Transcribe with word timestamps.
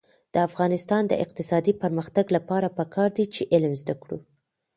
د 0.33 0.35
افغانستان 0.47 1.03
د 1.07 1.13
اقتصادي 1.23 1.73
پرمختګ 1.81 2.25
لپاره 2.35 2.67
پکار 2.77 3.09
ده 3.17 3.25
چې 3.33 3.41
علم 3.53 3.73
زده 3.81 3.95
کړو. 4.01 4.17